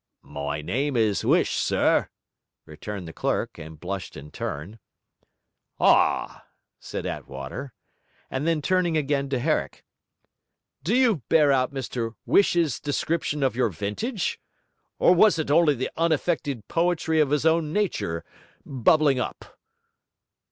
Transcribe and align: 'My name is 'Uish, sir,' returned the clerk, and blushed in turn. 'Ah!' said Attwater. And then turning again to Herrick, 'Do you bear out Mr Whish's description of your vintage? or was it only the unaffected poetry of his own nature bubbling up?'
'My 0.23 0.63
name 0.63 0.97
is 0.97 1.21
'Uish, 1.21 1.51
sir,' 1.55 2.09
returned 2.65 3.07
the 3.07 3.13
clerk, 3.13 3.59
and 3.59 3.79
blushed 3.79 4.17
in 4.17 4.31
turn. 4.31 4.79
'Ah!' 5.79 6.43
said 6.79 7.05
Attwater. 7.05 7.75
And 8.27 8.47
then 8.47 8.63
turning 8.63 8.97
again 8.97 9.29
to 9.29 9.37
Herrick, 9.37 9.85
'Do 10.83 10.95
you 10.95 11.17
bear 11.29 11.51
out 11.51 11.71
Mr 11.71 12.15
Whish's 12.25 12.79
description 12.79 13.43
of 13.43 13.55
your 13.55 13.69
vintage? 13.69 14.39
or 14.97 15.13
was 15.13 15.37
it 15.37 15.51
only 15.51 15.75
the 15.75 15.91
unaffected 15.95 16.67
poetry 16.67 17.19
of 17.19 17.29
his 17.29 17.45
own 17.45 17.71
nature 17.71 18.25
bubbling 18.65 19.19
up?' 19.19 19.55